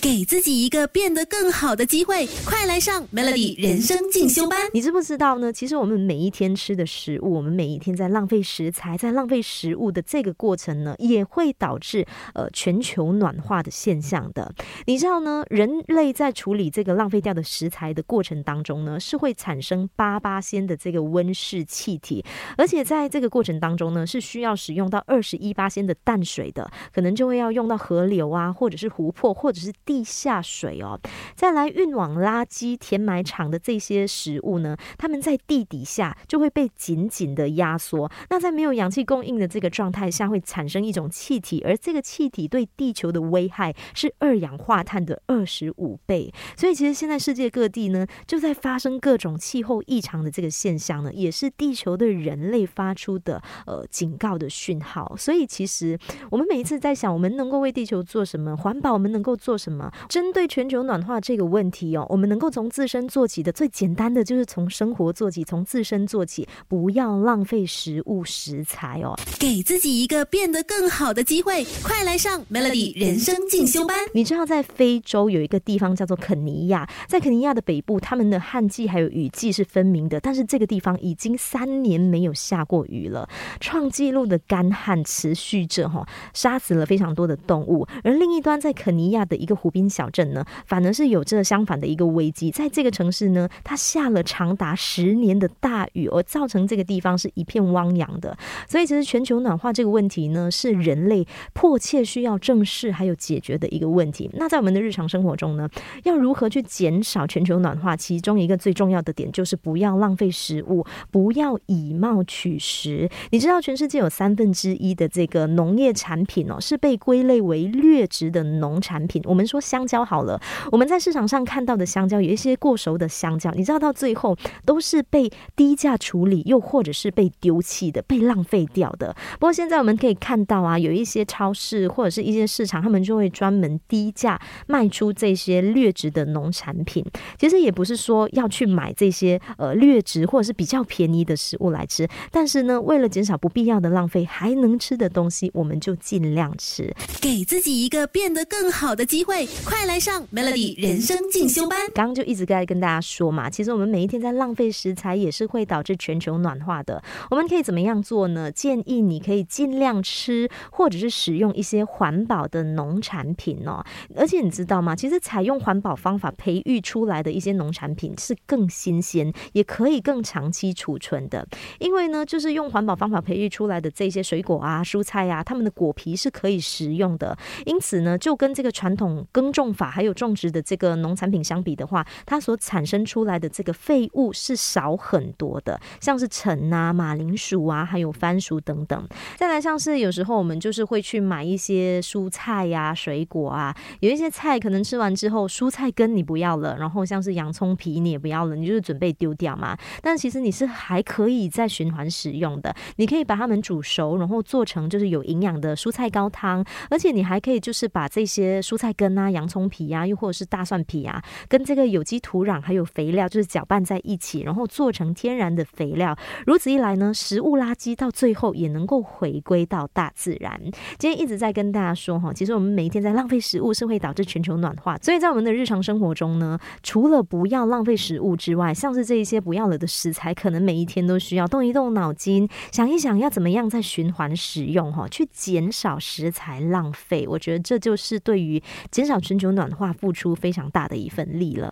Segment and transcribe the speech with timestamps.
[0.00, 4.58] 给自己一个变得更好的机会，快来上 Melody 人生进修班。
[4.72, 5.52] 你知不知道呢？
[5.52, 14.54] 其实我们每一天吃的食物，我们每一天在浪费食材，在浪费食物的这个过程呢，也会导致呃全球暖化的现象的。
[14.86, 15.44] 你知道呢？
[15.50, 22.24] 人类在处理这个浪费掉的食材的过程当中呢，是会产生八八仙的这个温室气体，
[22.56, 29.70] 而且在这个过程当中呢，是需要使用到二十一八仙的淡水的，可能就会要用到河流啊，或者是湖泊，或者是。
[29.90, 31.00] 地下水哦，
[31.34, 38.08] 再来运往垃圾填埋场的这些食物呢，它们在地底下就会被紧紧的压缩。
[38.28, 46.32] 那在没有氧气供应的这个状态下，会产生一种气体，而这个气体对地球的危害是二氧化碳的二十五倍。
[46.56, 55.16] 所以，其实现在世界各地呢，就在发生各种气候异常的这个现象呢，也是地球对人类发出的呃警告的讯号。
[55.16, 55.98] 所以，其实
[56.30, 59.79] 我们每一次在想，我们能够为地球做什么，环保，我们能够做什么？
[60.08, 73.96] 针对全球暖化这个问题哦，我们能够从自身做起的最简单的就是从生活做起，从自身做起，不要浪费食物食材哦，给自己一个变得更好的机会，快来上 Melody 人生进修班。
[74.12, 83.26] 你知道在非洲有一个地方叫做肯尼亚，在肯尼亚的北部，他们的旱季还有雨季是分明的，但是这个地方已经三年没有下过雨了，
[83.60, 89.69] 创纪录的干旱持续着哈，杀死了非常多的动物，而另一端在肯尼亚的一个湖。
[89.70, 92.50] 滨小镇呢，反而是有着相反的一个危机。
[92.50, 98.36] 在这个城市呢，它下了长达十年的大雨，而造成这个地方是一片汪洋的。
[98.68, 104.28] 所以，其实全球暖化这个问题呢，是人类迫切需要正视还有解决的一个问题。
[104.34, 105.68] 那在我们的日常生活中呢，
[106.04, 107.96] 要如何去减少全球暖化？
[107.96, 113.08] 其中一个最重要的点就是不要浪费食物，不要以貌取食。
[113.30, 119.22] 你知道，全世界有三分之一的这个农业产品哦，是被归类为劣质的农产品。
[119.26, 119.59] 我们说。
[119.60, 120.40] 香蕉好了，
[120.72, 129.14] 我们在市场上看到的香蕉，有一些过熟的香蕉，你知道到最后都是被低价处理，又或者是被丢弃的、被浪费掉的。
[129.34, 137.04] 不过现在我们可以看到啊，有一些超市或者是一些市场，他们就会专门低价卖出这些劣质的农产品。
[137.38, 149.48] 其实也不是说要去买这些呃劣质或者是比较便宜的食物来吃，但是呢，为了减少不必要的浪费，还能吃的东西，我们就尽量吃，给自己一个变得更好的机会。
[149.64, 151.78] 快来上 Melody 人生进修班。
[151.94, 157.02] 刚刚就一直在跟大家说嘛，其实我们每一天在浪费食材，也是会导致全球暖化的。
[157.30, 158.50] 我们可以怎么样做呢？
[158.50, 163.84] 建议你可以尽量吃，或者是使用一些环保的农产品哦。
[164.16, 164.94] 而且你知道吗？
[164.96, 171.46] 其实采用环保方法培育出来的一些农产品是更新鲜，也可以更长期储存的。
[171.78, 177.36] 因为呢，就是用环保方法培育出来的这些水果啊、蔬菜啊，它们的果皮是可以食用的。
[177.66, 189.08] 因此呢，就跟这个传统耕种法还有种植的这个农产品相比的话，它所产生出来的这个废物是少很多的，像是橙啊、马铃薯啊，还有番薯等等。
[189.38, 199.74] 再来像是有时候我们就是会去买一些蔬菜呀、水果啊，有一些菜可能吃完之后，蔬菜根你不要了，然后像是洋葱皮你也不要了，你就是准备丢掉嘛。
[200.02, 209.29] 但其实你是还可以再循环使用的，你可以把它们煮熟，然后做成就是有营养的蔬菜高汤，而且你还可以就是把这些蔬菜根啊。
[209.32, 216.16] 洋葱皮呀，又或者是大蒜皮啊，跟这个有机土壤还有肥料，就是搅拌在一起，然后做成天然的肥料。
[216.46, 220.58] 如此一来呢，食物垃圾到最后也能够回归到大自然。
[220.98, 224.96] 今天一直在跟大家说哈，其实我们每一天在浪费食物，是会导致全球暖化。
[224.98, 237.26] 所以在我们的日常生活中呢，除了不要浪费食物之外，像是这一些不要了的食材，可能每一天都需要动一动脑筋，想一想要怎么样再循环使用哈，去减少食材浪费。
[237.28, 239.09] 我觉得这就是对于减。
[239.18, 241.68] 全球暖化付出非常大的一份力了。